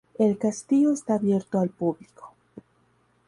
El 0.17 0.39
castillo 0.39 0.93
está 0.93 1.13
abierto 1.13 1.59
al 1.59 1.69
público. 1.69 2.33